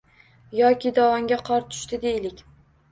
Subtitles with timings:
[0.61, 2.45] Yoki dovonga qor tushdi, deylik.